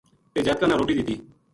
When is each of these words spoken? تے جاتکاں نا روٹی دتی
تے 0.33 0.39
جاتکاں 0.45 0.69
نا 0.69 0.75
روٹی 0.79 0.93
دتی 0.97 1.15